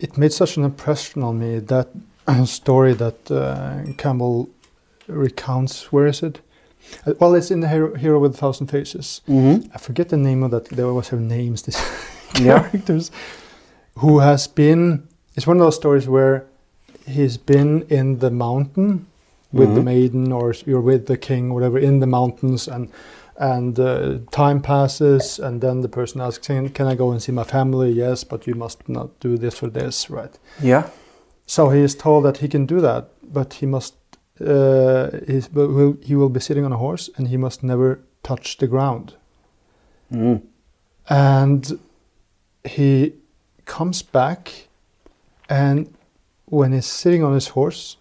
[0.00, 1.88] it made such an impression on me that
[2.46, 4.48] story that uh, Campbell
[5.06, 5.92] recounts.
[5.92, 6.40] Where is it?
[7.06, 9.20] Uh, well, it's in the Hero, Hero with a Thousand Faces.
[9.28, 9.70] Mm-hmm.
[9.74, 10.66] I forget the name of that.
[10.66, 11.62] They always have names.
[11.62, 11.80] These
[12.34, 13.10] characters
[13.98, 15.06] who has been.
[15.36, 16.46] It's one of those stories where
[17.06, 19.06] he's been in the mountain
[19.52, 19.84] with the Mhm.
[19.84, 22.88] maiden or you're with the king, whatever, in the mountains, and
[23.38, 27.32] and uh, time passes, and then the person asks, "Can can I go and see
[27.32, 30.38] my family?" Yes, but you must not do this or this, right?
[30.60, 30.90] Yeah.
[31.46, 33.94] So he is told that he can do that, but he must.
[34.40, 38.00] Uh, he's, but will, he will be sitting on a horse, and he must never
[38.22, 39.14] touch the ground.
[40.12, 40.42] Mm.
[41.08, 41.78] And
[42.64, 43.14] he
[43.64, 44.68] comes back,
[45.48, 45.94] and
[46.44, 47.96] when he's sitting on his horse,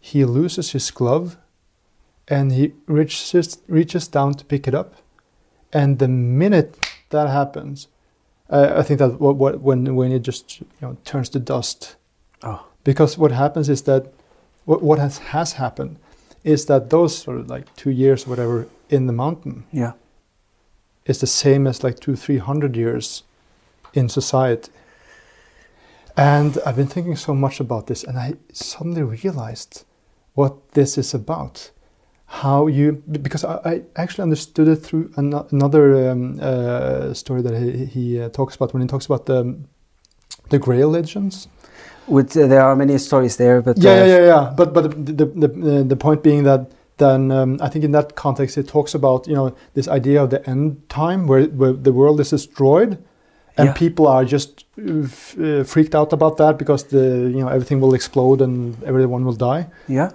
[0.00, 1.36] he loses his glove,
[2.28, 4.94] and he reaches reaches down to pick it up,
[5.72, 6.76] and the minute
[7.10, 7.88] that happens,
[8.50, 11.96] uh, I think that what, what when when it just you know turns to dust,
[12.42, 12.60] Oh.
[12.84, 14.12] because what happens is that
[14.66, 15.96] what what has has happened
[16.44, 19.92] is that those sort of like two years or whatever in the mountain Yeah.
[21.06, 23.24] is the same as like two, three hundred years
[23.94, 24.70] in society.
[26.16, 29.84] And I've been thinking so much about this, and I suddenly realized
[30.34, 31.70] what this is about.
[32.30, 37.54] How you, because I, I actually understood it through an, another um, uh, story that
[37.56, 39.56] he, he uh, talks about when he talks about the,
[40.50, 41.48] the Grail legends.
[42.06, 44.52] With uh, there are many stories there, but Yeah, uh, yeah, yeah, yeah.
[44.56, 48.14] But but the the the, the point being that then um, I think in that
[48.14, 51.92] context it talks about you know this idea of the end time where where the
[51.92, 52.98] world is destroyed,
[53.56, 53.72] and Yeah.
[53.74, 57.80] people are just uh, f- uh, freaked out about that because the you know everything
[57.80, 59.66] will explode and everyone will die.
[59.88, 60.10] yeah.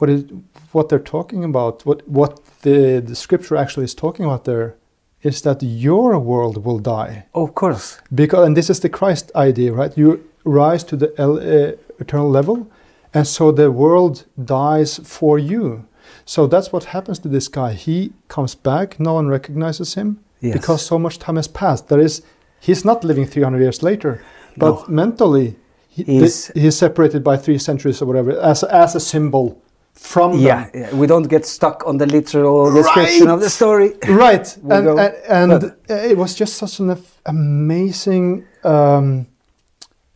[0.00, 0.24] What is
[0.72, 1.84] what they're talking about?
[1.86, 4.74] What what the the scripture actually is talking about there
[5.22, 7.98] is that your world will die Of course.
[8.14, 9.98] because and this is the Christ idea, right?
[9.98, 12.66] You rise to the el- uh, eternal level,
[13.12, 15.84] and so the world dies for you.
[16.24, 17.72] So that's what happens to this guy.
[17.74, 20.54] He comes back, no one recognizes him Yes.
[20.54, 21.88] because so much time has passed.
[21.88, 22.22] That is,
[22.60, 24.20] he's not living 300 years later,
[24.56, 24.94] but No.
[25.04, 25.56] mentally,
[25.88, 29.56] he, He's- he's separated by three centuries or whatever as as a symbol
[29.94, 30.40] from them.
[30.40, 33.92] yeah, yeah, we don't get stuck on the literal description of the story.
[34.08, 36.96] right and go and, and uh, it was just such an
[37.26, 39.26] amazing um,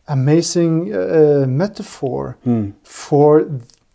[0.07, 2.69] amazing uh, metaphor Hmm.
[2.83, 3.45] for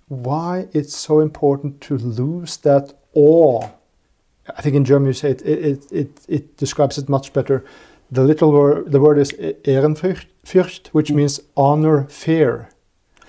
[0.09, 3.63] why it's so important to lose that awe
[4.59, 7.63] i think in german you say it it, it, it, describes it much better
[8.11, 9.33] the little word the word is
[9.65, 11.17] ehrenfurcht which Mm.
[11.17, 12.69] means honor fear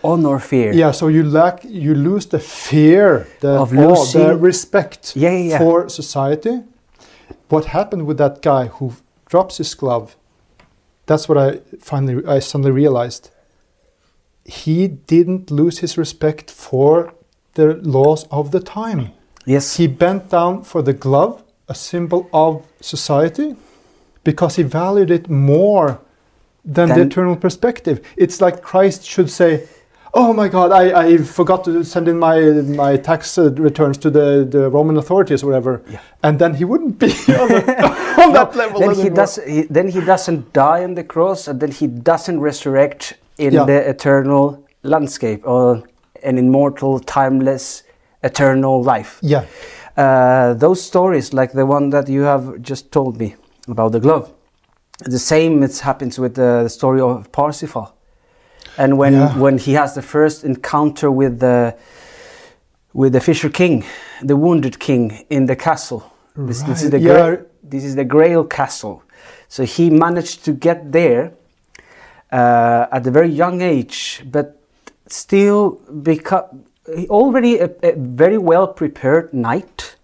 [0.04, 0.74] Honor, fear.
[0.74, 5.32] yeah so you lack you lose the fear the Of awe, the losing- respect Yeah,
[5.32, 5.58] yeah, yeah.
[5.60, 6.64] for society.
[7.50, 8.94] What happened with that guy who
[9.30, 10.16] drops his glove?
[11.06, 13.30] That's what I finally I suddenly realized.
[14.46, 17.14] He didn't lose his respect for
[17.54, 19.12] the laws of the time.
[19.46, 19.78] Yes.
[19.78, 23.56] He bent down for the glove, a symbol of society,
[24.24, 26.00] because he valued it more
[26.76, 28.00] than the eternal perspective.
[28.18, 29.68] It's like Christ should say,
[30.14, 32.40] "Oh my God, I, I forgot to send in my
[32.84, 36.00] my tax uh, returns to the, the Roman authorities, or whatever," Yeah.
[36.24, 37.08] and then he wouldn't be
[37.42, 39.40] on, the- on that level then he does.
[39.48, 43.66] He, then he doesn't die on the cross, and then he doesn't resurrect in Yeah.
[43.66, 45.84] the eternal landscape or
[46.24, 47.84] an immortal, timeless,
[48.24, 49.18] eternal life.
[49.22, 49.46] Yeah,
[49.98, 53.36] Uh, those stories, like the one that you have just told me
[53.68, 54.32] about the glove,
[55.06, 57.88] the same it happens with the story of Parsifal,
[58.78, 59.38] and when Yeah.
[59.38, 61.76] when he has the first encounter with the
[62.94, 63.84] with the Fisher King,
[64.22, 66.04] the wounded king in the castle.
[66.36, 67.14] This, this is the yeah.
[67.14, 69.04] Gra- this is the Grail Castle.
[69.48, 71.32] So he managed to get there
[72.32, 74.62] uh, at a very young age, but
[75.08, 76.64] still become
[77.10, 79.96] already a, a very well prepared knight,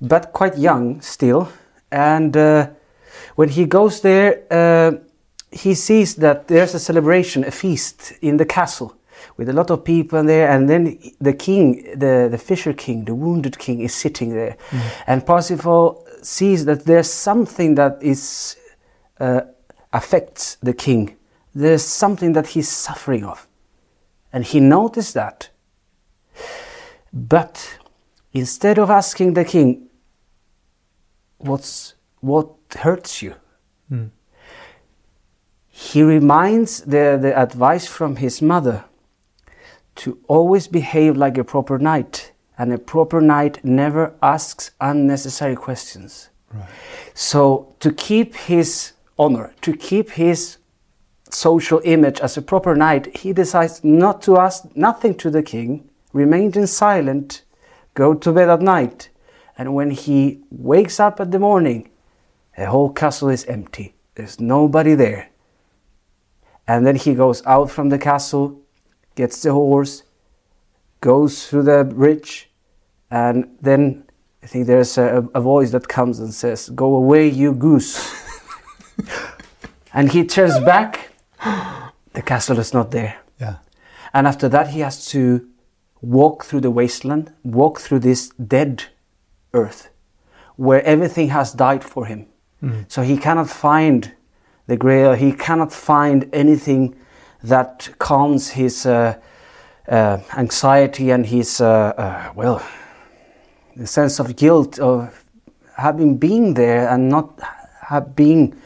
[0.00, 1.48] but quite young still.
[1.90, 2.68] And uh,
[3.36, 4.92] when he goes there, uh,
[5.54, 8.96] he sees that there's a celebration, a feast in the castle
[9.36, 13.14] with a lot of people there, and then the king, the, the fisher king, the
[13.14, 14.56] wounded king, is sitting there.
[15.06, 18.56] And Parsifal sees that there's something that is
[19.20, 19.42] uh,
[19.92, 21.16] affects the king.
[21.54, 23.46] There's something that he's suffering of.
[24.32, 25.50] And he noticed that.
[27.12, 27.78] But
[28.32, 29.88] instead of asking the king,
[31.38, 33.34] What's, what hurts you?
[33.92, 34.10] Mm.
[35.76, 38.84] He reminds the, the advice from his mother
[39.96, 42.30] to always behave like a proper knight.
[42.56, 46.28] And a proper knight never asks unnecessary questions.
[46.52, 46.68] right.
[47.12, 50.58] So, to keep his honor, to keep his
[51.28, 55.90] social image as a proper knight, he decides not to ask nothing to the king,
[56.12, 57.42] remained in silent,
[57.94, 59.08] go to bed at night,
[59.58, 61.90] and when he wakes up at the morning,
[62.56, 63.96] the whole castle is empty.
[64.14, 65.30] There's nobody there.
[66.66, 68.60] And then he goes out from the castle,
[69.14, 70.02] gets the horse,
[71.00, 72.50] goes through the bridge,
[73.10, 74.04] and then
[74.42, 78.14] I think there's a, a voice that comes and says, Go away, you goose.
[79.94, 81.10] and he turns back,
[82.12, 83.18] the castle is not there.
[83.40, 83.56] Yeah.
[84.12, 85.48] And after that, he has to
[86.00, 88.84] walk through the wasteland, walk through this dead
[89.52, 89.90] earth
[90.56, 92.26] where everything has died for him.
[92.60, 92.82] Hmm.
[92.88, 94.12] So he cannot find
[94.66, 96.94] the grail, he cannot find anything
[97.42, 99.18] that calms his uh,
[99.88, 102.62] uh, anxiety and his, uh, uh, well,
[103.76, 105.24] the sense of guilt of
[105.76, 107.38] having been there and not
[107.82, 108.56] have been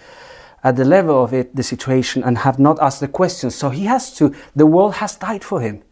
[0.62, 3.54] at the level of it, the situation, and have not asked the questions.
[3.54, 5.82] So he has to, the world has died for him.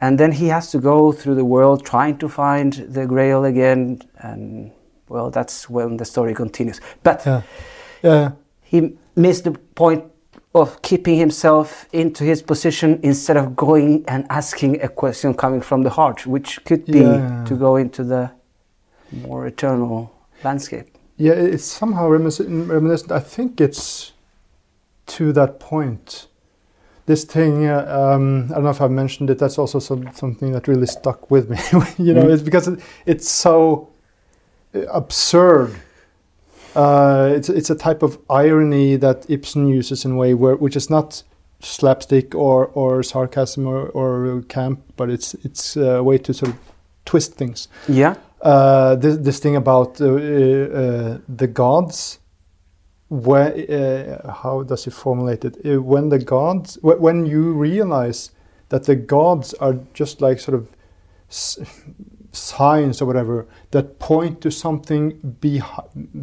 [0.00, 4.02] And then he has to go through the world trying to find the grail again.
[4.18, 4.72] And
[5.08, 6.80] well, that's when the story continues.
[7.02, 7.42] But Yeah.
[8.02, 8.32] Yeah.
[8.60, 10.04] he missed the point
[10.54, 15.82] of keeping himself into his position instead of going and asking a question coming from
[15.82, 17.44] the heart, which could be Yeah.
[17.46, 18.30] to go into the
[19.26, 20.10] more eternal
[20.44, 20.86] landscape.
[21.16, 22.68] Yeah, it's somehow reminiscent.
[22.68, 23.12] reminiscent.
[23.12, 24.12] I think it's
[25.06, 26.26] to that point.
[27.06, 29.38] This thing, uh, um, I don't know if I've mentioned it.
[29.38, 31.56] That's also some, something that really stuck with me.
[31.98, 32.32] you know, Mm.
[32.32, 33.88] it's because it, it's so
[34.74, 35.74] uh, absurd.
[36.74, 40.76] Uh, it's it's a type of irony that Ibsen uses in a way where which
[40.76, 41.22] is not
[41.60, 46.58] slapstick or, or sarcasm or, or camp, but it's it's a way to sort of
[47.04, 48.14] twist things Yeah.
[48.40, 52.18] uh, this, this thing about uh, uh, the gods.
[53.08, 55.82] Where, uh, how does he formulate it?
[55.82, 58.30] When the gods, when you realize
[58.70, 60.68] that the gods are just like sort of
[62.32, 65.62] signs or whatever that point to something be-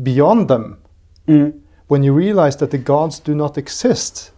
[0.03, 0.77] beyond them.
[1.27, 1.53] Mm.
[1.87, 4.31] When you realize that the gods do not exist,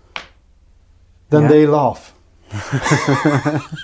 [1.29, 1.47] then Yeah.
[1.49, 2.13] they laugh.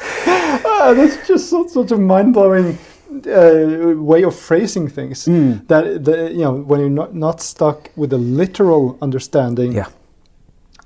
[0.00, 2.78] Ah, that's just such, such a mind blowing
[3.26, 5.24] uh, way of phrasing things.
[5.26, 5.66] Mm.
[5.68, 9.86] That the, you know, when you're not, not stuck with a literal understanding, Yeah.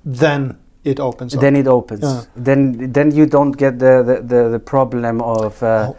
[0.05, 1.41] then it opens up.
[1.41, 2.03] Then it opens.
[2.03, 2.23] Yeah.
[2.37, 5.97] Then then you don't get the the, the, the problem of uh, Oh.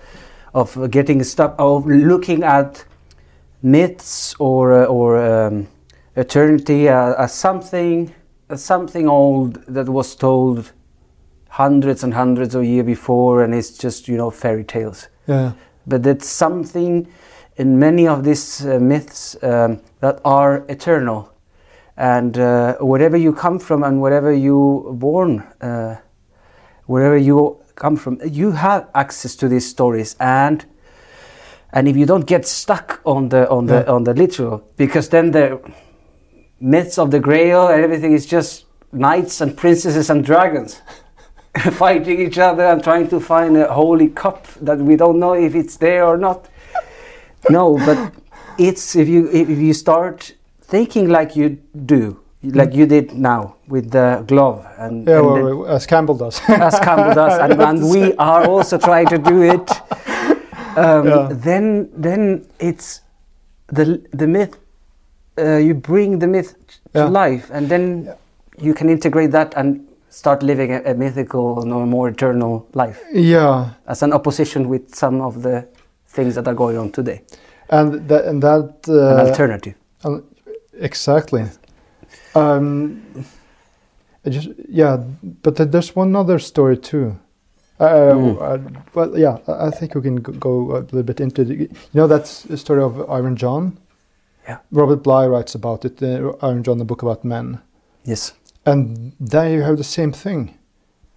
[0.54, 2.86] of getting stuck of looking at
[3.62, 5.68] myths or uh, or um,
[6.16, 8.14] eternity uh, as something
[8.50, 10.72] as something old that was told
[11.50, 15.52] hundreds and hundreds of years before and it's just you know fairy tales yeah,
[15.88, 17.08] but that's something
[17.58, 21.33] in many of these uh, myths um, that are eternal
[21.98, 25.96] and uh, wherever you come from and wherever you born uh,
[26.86, 30.66] wherever you come from you have access to these stories and
[31.72, 33.94] and if you don't get stuck on the on the Yeah.
[33.96, 35.60] on the literal because then the
[36.60, 40.82] myths of the grail and everything is just knights and princesses and dragons
[41.72, 45.56] fighting each other and trying to find a holy cup that we don't know if
[45.56, 46.48] it's there or not.
[47.50, 48.14] No, but
[48.58, 50.34] it's if you if you start
[50.74, 51.48] thinking like you
[51.86, 52.02] do,
[52.60, 55.20] like you did now with the glove and, yeah.
[55.20, 56.42] and Well, as Campbell does.
[56.50, 59.68] as Campbell does, and, and we are also trying to do it.
[60.76, 61.30] Um, Yeah.
[61.48, 61.66] Then,
[62.06, 62.22] then
[62.70, 62.88] it's
[63.78, 63.86] the
[64.22, 64.54] the myth.
[65.38, 66.50] Uh, you bring the myth
[66.94, 67.10] to Yeah.
[67.26, 67.84] life, and then
[68.68, 69.68] you can integrate that and
[70.10, 75.22] start living a, a mythical, no more eternal life, yeah, as an opposition with some
[75.28, 75.56] of the
[76.16, 77.20] things that are going on today.
[77.70, 79.76] and that and that An uh, alternative.
[80.80, 81.46] Exactly.
[82.36, 83.02] Um,
[84.26, 84.98] I just yeah,
[85.44, 87.16] but there's one other story too.
[87.80, 88.38] Uh, Mm.
[88.42, 92.08] uh, well, yeah, I think we can go a little bit into the, you know
[92.08, 93.78] that's the story of Iron John.
[94.48, 94.58] Yeah.
[94.72, 96.02] Robert Bly writes about it.
[96.02, 97.60] Uh, Iron John, the book about men,
[98.06, 98.34] Yes.
[98.66, 100.54] and there you have the same thing,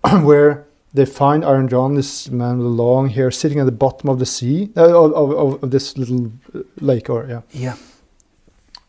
[0.22, 4.18] where they find Iron John, this man with long hair, sitting at the bottom of
[4.18, 7.74] the sea, uh, of, of, of- of this little uh, lake, or yeah Yeah.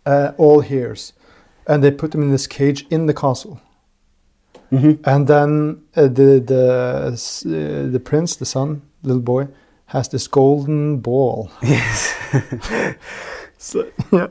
[0.08, 1.14] Uh, all hears,
[1.66, 3.60] and they put them in this cage in the castle.
[4.70, 6.64] hmm And then uh, the the
[7.14, 9.48] uh, the prince, the son, little boy,
[9.86, 11.50] has this golden ball.
[11.62, 12.14] Yes.
[13.60, 14.28] So, yeah.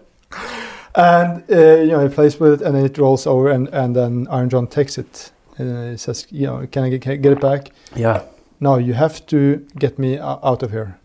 [0.94, 4.26] And uh, you know he plays with it, and it rolls over, and, and then
[4.30, 5.32] Iron John takes it.
[5.58, 7.70] Uh, he says, "You know, can I get, can I get it back?
[7.96, 8.22] yeah.
[8.60, 10.96] No, you have to get me out of here."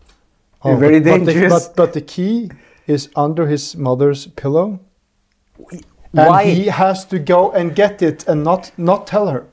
[0.64, 1.68] You're very but, but the- dangerous.
[1.68, 2.50] But, but the key
[2.92, 4.80] is under his mother's pillow.
[5.68, 6.44] And Why?
[6.44, 9.46] he has to go and get it and not, not tell her.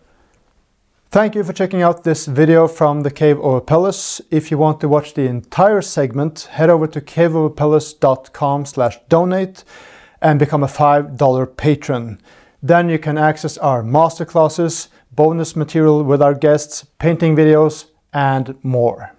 [1.11, 4.21] Thank you for checking out this video from the Cave of Apelles.
[4.29, 9.63] If you want to watch the entire segment, head over to caveofapelles.com slash donate
[10.21, 12.21] and become a $5 patron.
[12.61, 19.13] Then you can access our masterclasses, bonus material with our guests, painting videos, and more.